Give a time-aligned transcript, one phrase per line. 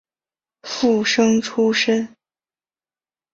[0.63, 2.15] 附生出身。